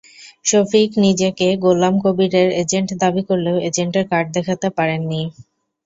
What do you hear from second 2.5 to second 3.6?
agent দাবি করলেও